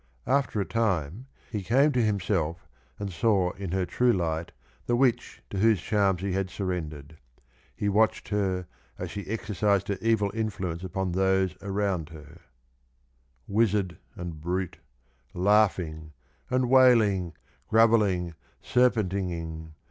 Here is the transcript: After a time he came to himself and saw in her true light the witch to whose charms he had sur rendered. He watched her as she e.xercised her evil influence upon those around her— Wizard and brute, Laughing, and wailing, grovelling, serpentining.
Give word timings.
After 0.25 0.59
a 0.59 0.65
time 0.65 1.27
he 1.51 1.61
came 1.61 1.91
to 1.91 2.01
himself 2.01 2.67
and 2.97 3.11
saw 3.13 3.51
in 3.51 3.71
her 3.71 3.85
true 3.85 4.11
light 4.11 4.51
the 4.87 4.95
witch 4.95 5.43
to 5.51 5.59
whose 5.59 5.79
charms 5.79 6.23
he 6.23 6.31
had 6.33 6.49
sur 6.49 6.65
rendered. 6.65 7.17
He 7.75 7.87
watched 7.87 8.29
her 8.29 8.65
as 8.97 9.11
she 9.11 9.21
e.xercised 9.21 9.89
her 9.89 9.99
evil 10.01 10.31
influence 10.33 10.83
upon 10.83 11.11
those 11.11 11.55
around 11.61 12.09
her— 12.09 12.41
Wizard 13.57 13.99
and 14.15 14.41
brute, 14.41 14.79
Laughing, 15.35 16.13
and 16.49 16.67
wailing, 16.67 17.33
grovelling, 17.69 18.33
serpentining. 18.59 19.75